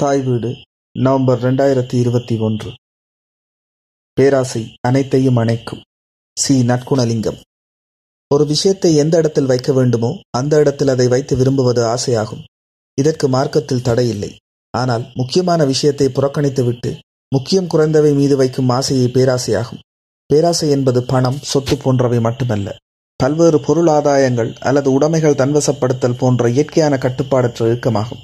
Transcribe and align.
தாய் 0.00 0.22
வீடு 0.22 0.54
நவம்பர் 0.98 1.42
ரெண்டாயிரத்தி 1.42 1.94
இருபத்தி 1.94 2.38
ஒன்று. 2.38 2.70
பேராசை 4.12 4.74
அனைத்தையும் 4.80 5.36
அணைக்கும். 5.36 5.80
சி. 6.40 6.62
நற்குணலிங்கம். 6.62 7.40
ஒரு 8.34 8.46
விஷயத்தை 8.46 8.96
எந்த 8.96 9.16
இடத்தில் 9.16 9.46
வைக்க 9.46 9.72
வேண்டுமோ 9.72 10.20
அந்த 10.30 10.58
இடத்தில் 10.58 10.88
அதை 10.88 11.08
வைத்து 11.08 11.36
விரும்புவது 11.36 11.84
ஆசையாகும். 11.84 12.44
இதற்கு 13.00 13.28
மார்க்கத்தில் 13.28 13.82
தடையில்லை. 13.82 14.36
ஆனால் 14.70 15.04
முக்கியமான 15.14 15.64
விஷயத்தை 15.64 16.06
புறக்கணித்துவிட்டு 16.06 16.98
முக்கியம் 17.28 17.66
குறைந்தவை 17.66 18.14
மீது 18.14 18.36
வைக்கும் 18.36 18.68
ஆசையை 18.68 19.10
பேராசையாகும். 19.12 19.78
பேராசை 20.26 20.70
என்பது 20.70 21.02
பணம் 21.02 21.36
சொத்து 21.36 21.76
போன்றவை 21.76 22.20
மட்டுமல்ல. 22.20 22.76
பல்வேறு 23.16 23.60
பொருள் 23.60 23.86
ஆதாயங்கள் 23.86 24.56
அல்லது 24.58 24.92
உடைமைகள் 24.92 25.34
தன்வசப்படுத்தல் 25.34 26.18
போன்ற 26.18 26.50
இயற்கையான 26.50 26.96
கட்டுப்பாடற்ற 26.96 27.66
இயக்கமாகும். 27.66 28.22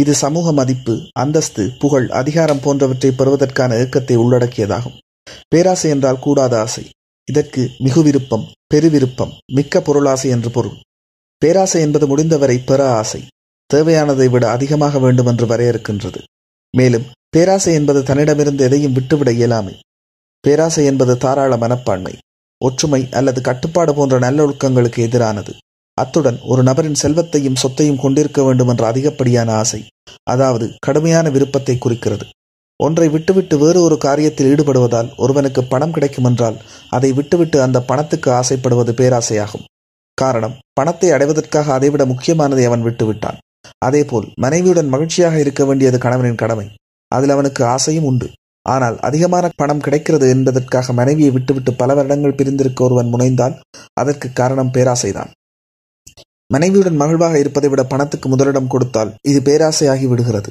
இது 0.00 0.14
சமூக 0.14 0.52
மதிப்பு 0.52 1.00
அந்தஸ்து 1.12 1.72
புகழ் 1.78 2.06
அதிகாரம் 2.10 2.60
போன்றவற்றை 2.60 3.10
பெறுவதற்கான 3.10 3.74
இயக்கத்தை 3.74 4.18
உள்ளடக்கியதாகும். 4.18 4.98
பேராசை 5.48 5.90
என்றால் 5.90 6.18
கூடாத 6.18 6.60
ஆசை. 6.60 6.90
இதற்கு 7.24 7.70
மிகு 7.78 8.02
விருப்பம் 8.02 8.44
பெருவிருப்பம் 8.74 9.32
மிக்க 9.52 9.80
பொருளாசை 9.80 10.30
என்று 10.30 10.50
பொருள். 10.50 10.76
பேராசை 11.38 11.80
என்பது 11.80 12.06
முடிந்தவரை 12.06 12.58
பெற 12.58 12.90
ஆசை. 12.90 13.26
தேவையானதை 13.74 14.30
விட 14.30 14.50
அதிகமாக 14.50 14.98
வேண்டும் 14.98 15.26
என்று 15.26 15.46
வரையறுக்கின்றது. 15.46 16.22
மேலும் 16.76 17.06
பேராசை 17.28 17.74
என்பது 17.74 18.02
தன்னிடமிருந்து 18.02 18.64
எதையும் 18.64 18.92
விட்டுவிட 18.92 19.32
இயலாமை. 19.32 19.80
பேராசை 20.40 20.84
என்பது 20.84 21.16
தாராள 21.16 21.56
மனப்பான்மை 21.56 22.18
ஒற்றுமை 22.60 23.08
அல்லது 23.10 23.40
கட்டுப்பாடு 23.40 23.94
போன்ற 23.94 24.18
நல்லொழுக்கங்களுக்கு 24.18 24.96
எதிரானது. 24.96 25.52
அத்துடன் 25.98 26.38
ஒரு 26.42 26.62
நபரின் 26.62 27.00
செல்வத்தையும் 27.02 27.60
சொத்தையும் 27.62 28.00
கொண்டிருக்க 28.00 28.42
வேண்டும் 28.42 28.68
என்ற 28.68 28.86
அதிகப்படியான 28.86 29.52
ஆசை 29.52 29.80
அதாவது 30.22 30.66
கடுமையான 30.78 31.30
விருப்பத்தை 31.30 31.78
குறிக்கிறது. 31.78 32.24
ஒன்றை 32.80 33.08
விட்டுவிட்டு 33.08 33.58
வேறு 33.58 33.80
ஒரு 33.80 33.96
காரியத்தில் 34.04 34.48
ஈடுபடுவதால் 34.52 35.10
ஒருவனுக்கு 35.16 35.62
பணம் 35.64 35.92
கிடைக்கும் 35.92 36.24
என்றால் 36.24 36.56
அதை 36.90 37.12
விட்டுவிட்டு 37.12 37.62
அந்த 37.62 37.78
பணத்துக்கு 37.80 38.30
ஆசைப்படுவது 38.30 38.92
பேராசையாகும். 38.92 39.66
காரணம் 40.18 40.58
பணத்தை 40.72 41.10
அடைவதற்காக 41.10 41.72
அதைவிட 41.72 42.04
முக்கியமானதை 42.04 42.64
அவன் 42.64 42.84
விட்டுவிட்டான். 42.84 43.38
அதேபோல் 43.78 44.26
மனைவியுடன் 44.34 44.88
மகிழ்ச்சியாக 44.88 45.38
இருக்க 45.38 45.64
வேண்டியது 45.64 45.98
கணவனின் 45.98 46.34
கடமை. 46.34 46.66
அதில் 47.12 47.30
அவனுக்கு 47.30 47.64
ஆசையும் 47.64 48.04
உண்டு. 48.04 48.28
ஆனால் 48.66 48.96
அதிகமான 48.98 49.48
பணம் 49.56 49.80
கிடைக்கிறது 49.80 50.26
என்பதற்காக 50.28 50.92
மனைவியை 50.92 51.30
விட்டுவிட்டு 51.30 51.72
பல 51.74 51.94
வருடங்கள் 51.94 52.34
பிரிந்திருக்க 52.34 52.84
ஒருவன் 52.84 53.12
முனைந்தால் 53.14 53.56
அதற்கு 53.92 54.32
காரணம் 54.32 54.72
பேராசைதான். 54.72 55.32
மனைவியுடன் 56.54 57.00
மகிழ்வாக 57.00 57.34
இருப்பதை 57.38 57.68
விட 57.70 57.82
பணத்துக்கு 57.84 58.28
முதலிடம் 58.28 58.72
கொடுத்தால் 58.72 59.10
இது 59.22 59.38
பேராசையாகி 59.40 60.06
விடுகிறது. 60.08 60.50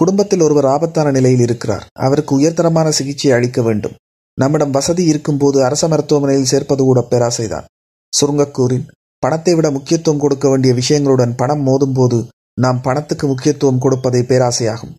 குடும்பத்தில் 0.00 0.44
ஒருவர் 0.46 0.66
ஆபத்தான 0.66 1.10
நிலையில் 1.10 1.40
இருக்கிறார். 1.40 1.84
அவருக்கு 2.04 2.32
உயர்தரமான 2.38 2.88
சிகிச்சை 2.90 3.30
அளிக்க 3.32 3.60
வேண்டும். 3.62 3.96
நம்மிடம் 4.40 4.70
வசதி 4.70 5.04
இருக்கும்போது 5.04 5.58
அரச 5.64 5.88
மருத்துவமனையில் 5.88 6.50
சேர்ப்பது 6.52 6.82
கூட 6.82 7.00
பேராசைதான். 7.10 7.68
சுருங்கக்கூறின் 8.12 8.86
பணத்தை 9.22 9.52
விட 9.54 9.70
முக்கியத்துவம் 9.70 10.20
கொடுக்க 10.20 10.48
வேண்டிய 10.48 10.72
விஷயங்களுடன் 10.74 11.34
பணம் 11.34 11.64
மோதும்போது 11.66 12.18
நாம் 12.60 12.80
பணத்துக்கு 12.80 13.26
முக்கியத்துவம் 13.26 13.78
கொடுப்பதே 13.78 14.20
பேராசையாகும். 14.20 14.94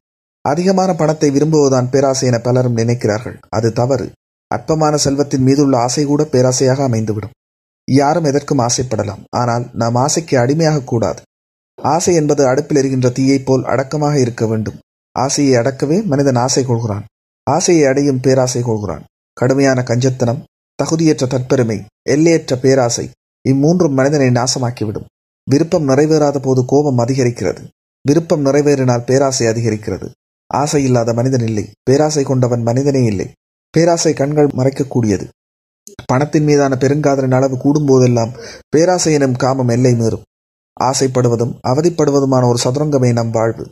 அதிகமான 0.46 0.90
பணத்தை 0.96 1.30
விரும்புவதுதான் 1.32 1.90
பேராசை 1.90 2.26
என 2.30 2.40
பலரும் 2.40 2.78
நினைக்கிறார்கள். 2.78 3.38
அது 3.50 3.70
தவறு. 3.74 4.08
அற்பமான 4.52 4.98
செல்வத்தின் 4.98 5.46
மீதுள்ள 5.48 5.76
ஆசை 5.78 6.04
கூட 6.06 6.24
பேராசையாக 6.32 6.82
அமைந்துவிடும். 6.90 7.36
யாரும் 7.92 8.24
எதற்கும் 8.24 8.60
ஆசைப்படலாம். 8.60 9.24
ஆனால் 9.30 9.70
நாம் 9.74 9.96
ஆசைக்கு 9.96 10.40
அடிமையாக 10.40 10.82
கூடாது. 10.82 11.22
ஆசை 11.82 12.16
என்பது 12.16 12.48
அடுப்பில் 12.48 12.78
எரிகின்ற 12.78 13.10
தீயைப் 13.10 13.46
போல் 13.46 13.64
அடக்கமாக 13.64 14.20
இருக்க 14.20 14.48
வேண்டும். 14.48 14.80
ஆசையை 15.12 15.62
அடக்கவே 15.62 16.04
மனிதன் 16.04 16.36
ஆசை 16.36 16.64
கொள்கிறான். 16.64 17.06
ஆசையை 17.44 17.86
அடையும் 17.86 18.20
பேராசை 18.20 18.62
கொள்கிறான். 18.62 19.04
கடுமையான 19.34 19.82
கஞ்சத்தனம் 19.82 20.44
தகுதியற்ற 20.84 21.28
தற்பெருமை 21.28 21.86
எல்லையற்ற 22.10 22.56
பேராசை 22.56 23.10
இம்மூன்றும் 23.50 23.92
மனிதனை 23.92 24.28
நாசமாக்கிவிடும். 24.28 25.06
விருப்பம் 25.50 25.88
நிறைவேறாத 25.88 26.38
போது 26.42 26.66
கோபம் 26.66 26.98
அதிகரிக்கிறது. 26.98 27.68
விருப்பம் 28.08 28.46
நிறைவேறினால் 28.46 29.06
பேராசை 29.06 29.48
அதிகரிக்கிறது. 29.48 30.10
ஆசை 30.48 30.84
இல்லாத 30.84 31.14
மனிதன் 31.14 31.48
இல்லை. 31.48 31.72
பேராசை 31.84 32.24
கொண்டவன் 32.24 32.62
மனிதனே 32.62 33.04
இல்லை. 33.04 33.32
பேராசை 33.70 34.14
கண்கள் 34.14 34.48
மறைக்கக்கூடியது. 34.48 35.28
பணத்தின் 36.06 36.44
மீதான 36.44 36.78
பெருங்காதலின் 36.80 37.34
அளவு 37.34 37.56
கூடும்போதெல்லாம் 37.56 38.40
பேராசை 38.70 39.14
எனும் 39.14 39.36
காமம் 39.36 39.68
எல்லை 39.68 39.94
மீறும். 39.94 40.22
ஆசைப்படுவதும் 40.80 41.56
அவதிப்படுவதுமான 41.68 42.48
ஒரு 42.48 42.58
சதுரங்கமே 42.64 43.12
நம் 43.12 43.30
வாழ்வு. 43.30 43.70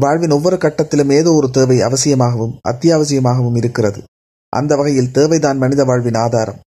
வாழ்வின் 0.00 0.30
ஒவ்வொரு 0.30 0.56
கட்டத்திலும் 0.56 1.12
ஏதோ 1.12 1.32
ஒரு 1.32 1.50
தேவை 1.50 1.80
அவசியமாகவும் 1.80 2.58
அத்தியாவசியமாகவும் 2.68 3.56
இருக்கிறது. 3.56 4.02
அந்த 4.48 4.76
வகையில் 4.76 5.10
தேவைதான் 5.10 5.58
மனித 5.58 5.84
வாழ்வின் 5.84 6.14
ஆதாரம். 6.14 6.60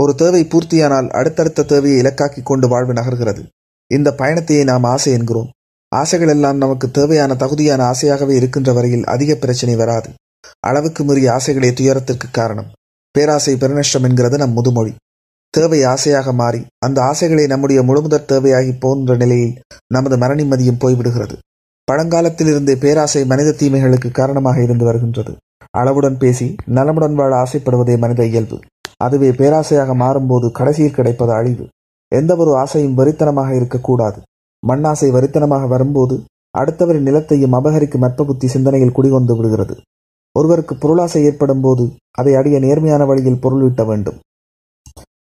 ஒரு 0.00 0.14
தேவை 0.14 0.44
பூர்த்தியானால் 0.44 1.08
அடுத்தடுத்த 1.08 1.62
தேவையை 1.62 1.98
இலக்காக்கி 1.98 2.42
கொண்டு 2.42 2.68
வாழ்வு 2.68 2.92
நகர்கிறது. 2.92 3.46
இந்த 3.86 4.14
பயணத்தையே 4.18 4.64
நாம் 4.64 4.84
ஆசை 4.84 5.12
என்கிறோம். 5.12 5.50
ஆசைகள் 5.88 6.28
எல்லாம் 6.28 6.56
நமக்கு 6.56 6.90
தேவையான 6.90 7.34
தகுதியான 7.34 7.90
ஆசையாகவே 7.90 8.30
இருக்கின்ற 8.30 8.72
வரையில் 8.72 9.04
அதிக 9.04 9.34
பிரச்சனை 9.34 9.76
வராது. 9.76 10.10
அளவுக்கு 10.60 11.04
மீறிய 11.04 11.30
ஆசைகளே 11.32 11.72
துயரத்திற்கு 11.72 12.30
காரணம். 12.32 12.70
பேராசை 13.16 13.54
பெருநஷ்டம் 13.54 14.06
என்கிறது 14.08 14.36
நம் 14.38 14.54
முதுமொழி. 14.56 14.92
தேவை 15.54 15.84
ஆசையாக 15.84 16.32
மாறி 16.32 16.60
அந்த 16.78 17.02
ஆசைகளை 17.02 17.46
நம்முடைய 17.46 17.82
முழுமுதற் 17.82 18.24
தேவையாகி 18.24 18.72
போன்ற 18.72 19.16
நிலையில் 19.16 19.58
நமது 19.94 20.16
மரணிமதியும் 20.16 20.78
போய்விடுகிறது. 20.80 21.36
பழங்காலத்தில் 21.84 22.46
இருந்தே 22.46 22.76
பேராசை 22.76 23.26
மனித 23.26 23.52
தீமைகளுக்கு 23.52 24.10
காரணமாக 24.10 24.62
இருந்து 24.62 24.84
வருகின்றது. 24.84 25.36
அளவுடன் 25.70 26.18
பேசி 26.18 26.54
நலமுடன் 26.66 27.14
வாழ 27.14 27.32
ஆசைப்படுவதே 27.36 27.98
மனித 27.98 28.26
இயல்பு. 28.26 28.58
அதுவே 28.96 29.30
பேராசையாக 29.30 29.94
மாறும்போது 30.02 30.50
கடைசியில் 30.50 30.94
கிடைப்பது 30.94 31.32
அழிவு. 31.32 31.66
எந்த 32.08 32.36
ஒரு 32.36 32.56
ஆசையும் 32.56 32.98
வரித்தனமாக 32.98 33.56
இருக்கக்கூடாது. 33.56 34.20
மண்ணாசை 34.66 35.08
வரித்தனமாக 35.18 35.68
வரும்போது 35.68 36.16
அடுத்தவரின் 36.58 37.06
நிலத்தையும் 37.08 37.56
அபகரிக்கும் 37.58 38.04
அற்ப 38.08 38.24
புத்தி 38.24 38.48
சிந்தனையில் 38.48 38.92
குடிகொண்டு 38.92 39.36
விடுகிறது. 39.36 39.74
ஒருவருக்கு 40.38 40.74
பொருளாசை 40.74 41.24
ஏற்படும் 41.24 41.60
போது 41.60 41.96
அதை 42.10 42.34
அடைய 42.34 42.58
நேர்மையான 42.58 43.04
வழியில் 43.04 43.38
பொருளீட்ட 43.42 43.86
வேண்டும். 43.86 44.20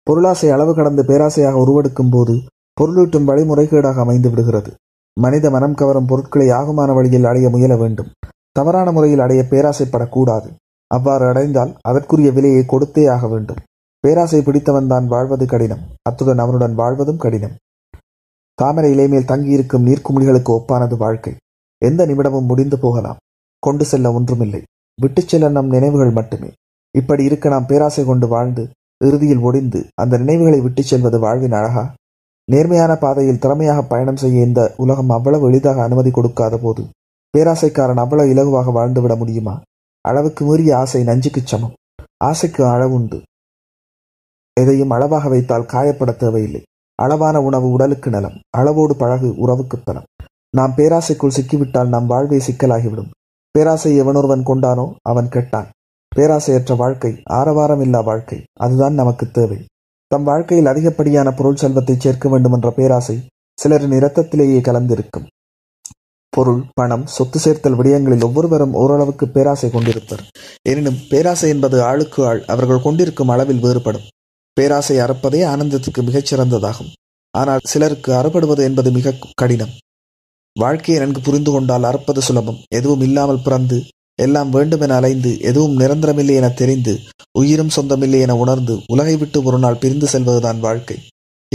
பொருளாசை 0.04 0.50
அளவு 0.50 0.76
கடந்து 0.76 1.04
பேராசையாக 1.04 1.52
உருவெடுக்கும் 1.52 2.10
போது 2.10 2.34
பொருளீட்டும் 2.82 3.24
வழிமுறைகேடாக 3.24 3.94
அமைந்து 3.94 4.30
விடுகிறது. 4.30 4.74
மனித 5.20 5.50
மனம் 5.50 5.74
கவரும் 5.74 6.06
பொருட்களை 6.06 6.48
ஆகுமான 6.48 6.94
வழியில் 6.94 7.24
அடைய 7.24 7.50
முயல 7.50 7.78
வேண்டும். 7.78 8.12
தவறான 8.52 8.92
முறையில் 8.92 9.20
அடைய 9.20 9.46
பேராசைப்படக்கூடாது. 9.50 10.50
அவ்வாறு 10.88 11.28
அடைந்தால் 11.28 11.78
அதற்குரிய 11.82 12.32
விலையை 12.32 12.66
கொடுத்தே 12.68 13.12
ஆக 13.12 13.28
வேண்டும். 13.28 13.58
பேராசை 14.00 14.42
பிடித்தவன் 14.42 14.88
தான் 14.88 15.08
வாழ்வது 15.08 15.46
கடினம். 15.46 15.80
அத்துடன் 16.02 16.38
அவனுடன் 16.38 16.76
வாழ்வதும் 16.76 17.18
கடினம். 17.18 17.56
தாமரை 18.54 18.92
இலைமேல் 18.92 19.26
தங்கியிருக்கும் 19.26 19.86
நீர்க்குமிழிகளுக்கு 19.86 20.50
ஒப்பானது 20.50 20.98
வாழ்க்கை. 20.98 21.36
எந்த 21.86 22.06
நிமிடமும் 22.06 22.46
முடிந்து 22.46 22.80
போகலாம். 22.80 23.18
கொண்டு 23.60 23.86
செல்ல 23.86 24.12
ஒன்றுமில்லை. 24.12 24.64
விட்டுச் 25.02 25.28
செல்ல 25.28 25.50
நம் 25.50 25.68
நினைவுகள் 25.68 26.12
மட்டுமே. 26.12 26.50
இப்படி 26.96 27.24
இருக்க 27.24 27.50
நாம் 27.50 27.66
பேராசை 27.66 28.06
கொண்டு 28.06 28.28
வாழ்ந்து 28.28 28.64
இறுதியில் 29.06 29.38
ஒடிந்து 29.38 29.88
அந்த 29.96 30.18
நினைவுகளை 30.18 30.62
விட்டுச் 30.62 30.86
செல்வது 30.86 31.20
வாழ்வின் 31.20 31.52
அழகா? 31.52 31.84
நேர்மையான 32.48 32.96
பாதையில் 32.96 33.40
திறமையாக 33.40 33.84
பயணம் 33.84 34.16
செய்ய 34.16 34.46
இந்த 34.46 34.74
உலகம் 34.78 35.10
அவ்வளவு 35.10 35.48
எளிதாக 35.48 35.82
அனுமதி 35.84 36.12
கொடுக்காத 36.12 36.58
போது 36.58 36.84
பேராசைக்காரன் 37.34 38.02
அவ்வளவு 38.04 38.30
இலகுவாக 38.34 38.72
வாழ்ந்துவிட 38.72 39.18
முடியுமா? 39.18 39.56
அளவுக்கு 40.06 40.46
மீறிய 40.46 40.78
ஆசை 40.78 41.04
நஞ்சுக்கு 41.04 41.42
சமம். 41.44 41.74
ஆசைக்கு 42.24 42.64
அளவுண்டு 42.66 43.18
எதையும் 44.58 44.90
அளவாக 44.90 45.30
வைத்தால் 45.30 45.70
காயப்பட 45.74 46.16
தேவையில்லை. 46.16 46.62
அளவான 47.00 47.42
உணவு 47.42 47.70
உடலுக்கு 47.70 48.10
நலம். 48.10 48.38
அளவோடு 48.58 48.96
பழகு 48.96 49.30
உறவுக்குப் 49.38 49.86
பலம். 49.86 50.08
நாம் 50.56 50.74
பேராசைக்குள் 50.78 51.36
சிக்கிவிட்டால் 51.38 51.88
நம் 51.88 52.06
வாழ்வே 52.06 52.38
சிக்கலாகிவிடும். 52.38 53.10
பேராசை 53.56 53.92
எவனொருவன் 54.02 54.44
கொண்டானோ 54.48 54.86
அவன் 55.02 55.30
கெட்டான். 55.34 55.68
பேராசையற்ற 56.16 56.76
வாழ்க்கை 56.76 57.12
ஆரவாரம் 57.38 57.82
இல்லா 57.82 58.02
வாழ்க்கை 58.02 58.38
அதுதான் 58.60 58.94
நமக்கு 58.94 59.26
தேவை. 59.32 59.60
தம் 60.12 60.24
வாழ்க்கையில் 60.24 60.70
அதிகப்படியான 60.72 61.32
பொருள் 61.32 61.62
செல்வத்தை 61.62 61.96
சேர்க்க 61.98 62.30
வேண்டும் 62.30 62.52
என்ற 62.52 62.70
பேராசை 62.72 63.16
சிலரின் 63.58 63.96
இரத்தத்திலேயே 64.00 64.60
கலந்திருக்கும். 64.68 65.28
பொருள் 66.30 66.62
பணம் 66.74 67.06
சொத்து 67.06 67.40
சேர்த்தல் 67.40 67.78
விடயங்களில் 67.78 68.26
ஒவ்வொருவரும் 68.28 68.74
ஓரளவுக்கு 68.74 69.26
பேராசை 69.28 69.70
கொண்டிருப்பர். 69.70 70.24
எனினும் 70.70 71.00
பேராசை 71.10 71.50
என்பது 71.50 71.78
ஆளுக்கு 71.84 72.22
ஆள் 72.28 72.42
அவர்கள் 72.54 72.86
கொண்டிருக்கும் 72.88 73.32
அளவில் 73.36 73.64
வேறுபடும். 73.64 74.08
பேராசை 74.58 74.98
அறுப்பதே 74.98 75.42
ஆனந்தத்துக்கு 75.54 76.04
மிகச் 76.04 76.30
சிறந்ததாகும் 76.34 76.92
ஆனால் 77.34 77.66
சிலருக்கு 77.72 78.12
அறுபடுவது 78.16 78.64
என்பது 78.64 78.92
மிக 78.92 79.14
கடினம். 79.34 79.74
வாழ்க்கையை 80.60 81.04
நன்கு 81.04 81.22
புரிந்து 81.22 81.52
கொண்டால் 81.52 81.84
அறுப்பது 81.84 82.18
சுலபம். 82.18 82.60
எதுவும் 82.68 83.02
இல்லாமல் 83.02 83.42
பிறந்து 83.42 83.84
எல்லாம் 84.22 84.50
வேண்டுமென 84.50 84.96
அலைந்து 84.96 85.40
எதுவும் 85.40 85.80
நிரந்தரமில்லை 85.80 86.36
என 86.36 86.50
தெரிந்து 86.50 87.00
உயிரும் 87.40 87.70
சொந்தமில்லை 87.70 88.20
என 88.20 88.36
உணர்ந்து 88.36 88.80
உலகை 88.88 89.18
விட்டு 89.18 89.44
ஒரு 89.44 89.60
நாள் 89.60 89.76
பிரிந்து 89.76 90.08
செல்வதுதான் 90.08 90.60
வாழ்க்கை. 90.60 90.98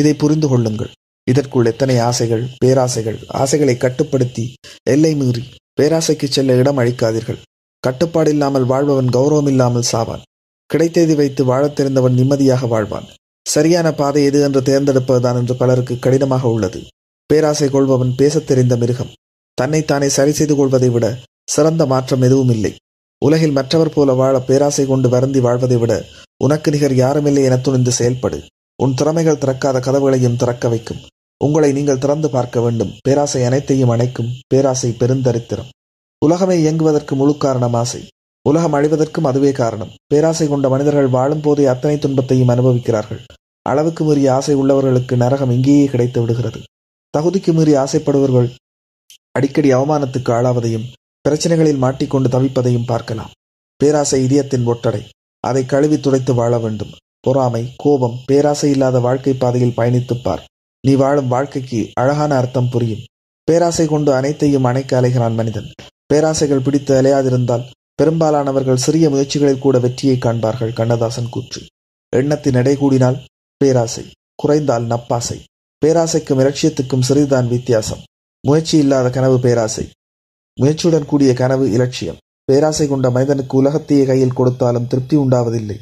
இதை 0.00 0.14
புரிந்து 0.14 0.48
கொள்ளுங்கள். 0.48 0.90
இதற்குள் 1.30 1.64
எத்தனை 1.64 1.98
ஆசைகள் 1.98 2.48
பேராசைகள் 2.64 3.18
ஆசைகளை 3.28 3.76
கட்டுப்படுத்தி 3.76 4.54
எல்லை 4.82 5.14
மீறி 5.14 5.42
பேராசைக்கு 5.80 6.24
செல்ல 6.24 6.56
இடம் 6.56 6.78
அளிக்காதீர்கள். 6.78 7.40
கட்டுப்பாடில்லாமல் 7.86 8.64
வாழ்பவன் 8.64 9.08
கௌரவமில்லாமல் 9.08 9.90
சாவான். 9.92 10.22
கிடைத்ததை 10.66 11.14
வைத்து 11.14 11.44
வாழத் 11.44 11.76
தெரிந்தவன் 11.76 12.14
நிம்மதியாக 12.14 12.66
வாழ்வான். 12.66 13.08
சரியான 13.48 13.92
பாதை 13.92 14.24
எது 14.24 14.40
என்று 14.42 14.60
தேர்ந்தெடுப்பதுதான் 14.60 15.34
என்று 15.34 15.54
பலருக்கு 15.54 15.98
கடினமாக 15.98 16.48
உள்ளது. 16.48 16.80
பேராசை 17.30 17.68
கொள்பவன் 17.68 18.14
பேசத் 18.14 18.46
தெரிந்த 18.46 18.76
மிருகம். 18.76 19.12
தன்னைத்தானே 19.54 20.08
சரி 20.08 20.32
செய்து 20.32 20.56
கொள்வதை 20.56 20.88
விட 20.88 21.18
சிறந்த 21.50 21.86
மாற்றம் 21.86 22.22
எதுவும் 22.22 22.48
இல்லை. 22.48 22.76
உலகில் 23.24 23.50
மற்றவர் 23.50 23.92
போல 23.92 24.12
வாழ 24.12 24.40
பேராசை 24.40 24.86
கொண்டு 24.86 25.08
வருந்தி 25.08 25.40
வாழ்வதை 25.40 25.76
விட 25.76 26.04
உனக்கு 26.44 26.70
நிகர் 26.70 26.92
யாருமில்லை 26.92 27.44
என 27.44 27.58
துணிந்து 27.58 27.90
செயல்படு. 27.98 28.42
உன் 28.82 28.94
திறமைகள் 28.94 29.38
திறக்காத 29.38 29.80
கதவுகளையும் 29.80 30.36
திறக்க 30.36 30.68
வைக்கும். 30.68 30.96
உங்களை 31.44 31.72
நீங்கள் 31.72 31.98
திறந்து 31.98 32.30
பார்க்க 32.30 32.60
வேண்டும். 32.60 32.92
பேராசை 33.00 33.44
அனைத்தையும் 33.44 33.90
அணைக்கும் 33.90 34.30
பேராசை 34.46 34.90
பெருந்தரித்திரம். 34.90 35.68
உலகமே 36.24 36.56
இயங்குவதற்கு 36.58 37.10
முழு 37.10 37.36
காரணம் 37.36 37.74
ஆசை. 37.74 38.08
உலகம் 38.48 38.74
அழிவதற்கும் 38.74 39.24
அதுவே 39.24 39.52
காரணம். 39.52 39.90
பேராசை 40.06 40.48
கொண்ட 40.48 40.68
மனிதர்கள் 40.68 41.06
வாழும் 41.06 41.40
போதே 41.40 41.66
அத்தனை 41.66 41.98
துன்பத்தையும் 41.98 42.48
அனுபவிக்கிறார்கள். 42.48 43.24
அளவுக்கு 43.62 44.04
மீறிய 44.04 44.34
ஆசை 44.34 44.56
உள்ளவர்களுக்கு 44.56 45.16
நரகம் 45.16 45.50
இங்கேயே 45.50 45.86
கிடைத்து 45.86 46.20
விடுகிறது. 46.20 46.60
தகுதிக்கு 47.18 47.52
மீறி 47.52 47.74
ஆசைப்படுவர்கள் 47.74 48.54
அடிக்கடி 49.30 49.74
அவமானத்துக்கு 49.74 50.28
ஆளாவதையும் 50.28 50.92
பிரச்சனைகளில் 51.28 51.76
மாட்டிக்கொண்டு 51.76 52.28
தவிப்பதையும் 52.28 52.86
பார்க்கலாம். 52.86 53.30
பேராசை 53.76 54.24
இதயத்தின் 54.24 54.64
ஒட்டடை 54.64 55.08
அதை 55.40 55.66
கழுவி 55.66 56.00
துடைத்து 56.00 56.34
வாழ 56.34 56.58
வேண்டும். 56.58 56.90
பொறாமை 57.20 57.72
கோபம் 57.76 58.18
பேராசை 58.26 58.70
இல்லாத 58.70 58.98
வாழ்க்கை 58.98 59.34
பாதையில் 59.34 59.74
பயணித்துப் 59.76 60.22
பார். 60.22 60.44
நீ 60.86 60.94
வாழும் 60.94 61.28
வாழ்க்கைக்கு 61.28 61.90
அழகான 61.94 62.36
அர்த்தம் 62.36 62.68
புரியும். 62.68 63.04
பேராசை 63.44 63.86
கொண்டு 63.86 64.14
அனைத்தையும் 64.14 64.64
அணைக்க 64.64 65.00
அலைகிறான் 65.00 65.34
மனிதன். 65.34 65.72
பேராசைகள் 66.06 66.62
பிடித்து 66.62 67.02
அலையாதிருந்தால் 67.02 67.70
பெரும்பாலானவர்கள் 67.94 68.76
சிறிய 68.76 69.10
முயற்சிகளில் 69.10 69.58
கூட 69.58 69.78
வெற்றியை 69.78 70.16
காண்பார்கள் 70.16 70.72
கண்ணதாசன் 70.72 71.28
கூற்று. 71.28 71.66
எண்ணத்தின் 72.16 72.54
எடை 72.54 72.76
கூடினால் 72.76 73.24
பேராசை 73.56 74.10
குறைந்தால் 74.34 74.86
நப்பாசை. 74.86 75.44
பேராசைக்கும் 75.84 76.40
இலட்சியத்துக்கும் 76.42 77.04
சிறிதுதான் 77.08 77.46
வித்தியாசம். 77.48 78.00
முயற்சி 78.44 78.78
இல்லாத 78.78 79.10
கனவு 79.10 79.40
பேராசை. 79.40 79.84
முயற்சியுடன் 80.60 81.06
கூடிய 81.06 81.34
கனவு 81.34 81.70
இலட்சியம். 81.70 82.18
பேராசை 82.44 82.86
கொண்ட 82.88 83.10
மனிதனுக்கு 83.10 83.56
உலகத்தையே 83.56 84.04
கையில் 84.06 84.34
கொடுத்தாலும் 84.34 84.86
திருப்தி 84.86 85.16
உண்டாவதில்லை. 85.16 85.78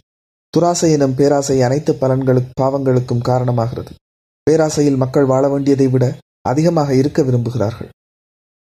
துராசை 0.54 0.90
எனும் 0.90 1.14
பேராசை 1.14 1.62
அனைத்து 1.62 1.92
பலன்களுக்கு 1.92 2.52
பாவங்களுக்கும் 2.60 3.24
காரணமாகிறது. 3.28 3.92
பேராசையில் 4.46 4.96
மக்கள் 4.96 5.24
வாழ 5.24 5.48
வேண்டியதை 5.48 5.88
விட 5.88 6.04
அதிகமாக 6.40 6.94
இருக்க 6.94 7.22
விரும்புகிறார்கள். 7.22 7.90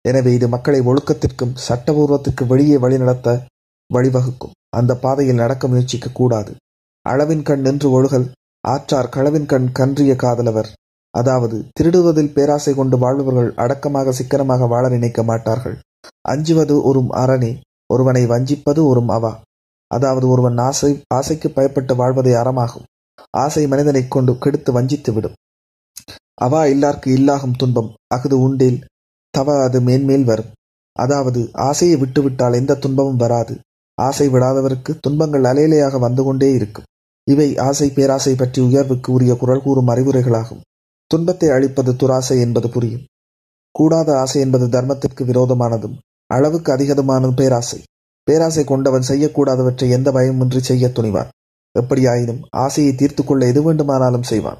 எனவே 0.05 0.33
இது 0.33 0.47
மக்களை 0.47 0.79
ஒழுக்கத்திற்கும் 0.81 1.55
சட்டபூர்வத்திற்கு 1.67 2.47
வெளியே 2.47 2.77
வழிநடத்த 2.77 3.45
வழிவகுக்கும். 3.93 4.55
அந்த 4.69 4.95
பாதையில் 4.95 5.35
நடக்க 5.35 5.67
முயற்சிக்க 5.67 6.09
கூடாது. 6.09 6.55
அளவின் 7.05 7.43
கண் 7.43 7.61
நின்று 7.61 7.87
ஒழுகல் 7.95 8.29
ஆற்றார் 8.67 9.13
களவின் 9.15 9.45
கண் 9.45 9.71
கன்றிய 9.71 10.15
காதலவர் 10.15 10.69
அதாவது 11.13 11.65
திருடுவதில் 11.79 12.33
பேராசை 12.33 12.73
கொண்டு 12.73 12.97
வாழ்பவர்கள் 12.97 13.53
அடக்கமாக 13.53 14.11
சிக்கனமாக 14.11 14.67
வாழ 14.67 14.89
நினைக்க 14.89 15.23
மாட்டார்கள். 15.23 15.79
அஞ்சுவது 16.21 16.81
ஒரு 16.81 17.01
அரணே 17.09 17.59
ஒருவனை 17.85 18.25
வஞ்சிப்பது 18.25 18.81
ஒரு 18.85 19.01
அவா. 19.07 19.41
அதாவது 19.87 20.27
ஒருவன் 20.27 20.57
ஆசை 20.57 21.03
ஆசைக்கு 21.13 21.49
பயப்பட்டு 21.49 21.95
வாழ்வதே 21.95 22.33
அறமாகும். 22.33 22.87
ஆசை 23.37 23.67
மனிதனை 23.67 24.07
கொண்டு 24.07 24.37
கெடுத்து 24.37 24.71
வஞ்சித்து 24.71 25.13
விடும். 25.13 25.33
அவா 26.33 26.65
இல்லார்க்கு 26.65 27.07
இல்லாகும் 27.07 27.57
துன்பம் 27.57 27.89
அஃது 28.07 28.35
உண்டில் 28.47 28.79
தவ 29.33 29.63
அது 29.63 29.81
மேன்மேல் 29.81 30.23
வரும். 30.23 30.53
அதாவது 30.99 31.49
ஆசையை 31.51 31.97
விட்டுவிட்டால் 31.97 32.53
எந்த 32.53 32.75
துன்பமும் 32.75 33.15
வராது. 33.15 33.53
ஆசை 33.97 34.29
விடாதவருக்கு 34.29 34.99
துன்பங்கள் 34.99 35.43
அலையிலையாக 35.43 35.99
வந்து 35.99 36.23
கொண்டே 36.23 36.51
இருக்கும். 36.51 36.87
இவை 37.27 37.57
ஆசை 37.57 37.89
பேராசை 37.89 38.35
பற்றி 38.35 38.61
உயர்வுக்கு 38.61 39.11
உரிய 39.11 39.33
குரல் 39.35 39.61
கூறும் 39.61 39.87
அறிவுரைகளாகும். 39.87 40.61
துன்பத்தை 41.11 41.49
அழிப்பது 41.49 41.91
துராசை 41.91 42.39
என்பது 42.39 42.69
புரியும். 42.69 43.05
கூடாத 43.71 44.19
ஆசை 44.19 44.41
என்பது 44.41 44.67
தர்மத்திற்கு 44.67 45.23
விரோதமானதும் 45.23 45.97
அளவுக்கு 46.25 46.73
அதிகமானதும் 46.73 47.35
பேராசை. 47.35 47.83
பேராசை 48.23 48.63
கொண்டவன் 48.63 49.03
செய்யக்கூடாதவற்றை 49.07 49.89
எந்த 49.89 50.11
பயமின்றி 50.11 50.57
செய்ய 50.57 50.87
துணிவான். 50.87 51.29
எப்படியாயினும் 51.79 52.41
ஆசையை 52.49 52.95
தீர்த்து 52.95 53.23
கொள்ள 53.23 53.47
எது 53.47 53.63
வேண்டுமானாலும் 53.63 54.23
செய்வான். 54.23 54.57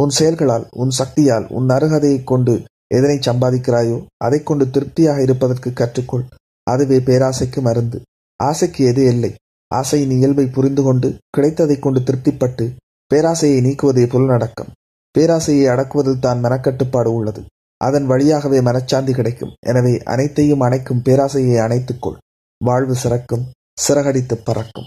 உன் 0.00 0.08
செயல்களால் 0.08 0.66
உன் 0.70 0.90
சக்தியால் 0.90 1.46
உன் 1.48 1.68
அருகதையைக் 1.68 2.24
கொண்டு 2.24 2.64
எதனை 2.94 3.16
சம்பாதிக்கிறாயோ 3.16 4.06
அதை 4.16 4.42
கொண்டு 4.42 4.70
திருப்தியாக 4.70 5.22
இருப்பதற்கு 5.22 5.70
கற்றுக்கொள். 5.70 6.26
அதுவே 6.62 6.98
பேராசைக்கு 6.98 7.60
மருந்து. 7.60 8.02
ஆசைக்கு 8.36 8.84
எது 8.84 9.04
இல்லை. 9.04 9.34
ஆசையின் 9.74 10.10
இயல்பை 10.10 10.46
புரிந்து 10.46 10.82
கொண்டு 10.82 11.08
கிடைத்ததைக் 11.36 11.80
கொண்டு 11.80 12.00
திருப்திப்பட்டு 12.00 12.64
பேராசையை 13.14 13.60
நீக்குவதே 13.62 14.04
புலனடக்கம் 14.06 14.76
பேராசையை 15.18 15.66
அடக்குவதில் 15.72 16.18
தான் 16.18 16.40
மனக்கட்டுப்பாடு 16.44 17.06
உள்ளது. 17.06 17.42
அதன் 17.80 18.06
வழியாகவே 18.06 18.58
மனச்சாந்தி 18.60 19.12
கிடைக்கும். 19.12 19.54
எனவே 19.66 19.98
அனைத்தையும் 20.04 20.60
அணைக்கும் 20.60 21.02
பேராசையை 21.04 21.56
அணைத்துக்கொள் 21.64 22.18
வாழ்வு 22.64 22.94
சிறக்கும். 22.94 23.44
சிறகடித்து 23.88 24.36
பறக்கும். 24.44 24.86